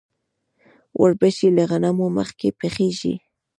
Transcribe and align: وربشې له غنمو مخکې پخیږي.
وربشې 1.01 1.47
له 1.57 1.63
غنمو 1.69 2.07
مخکې 2.17 2.47
پخیږي. 2.59 3.13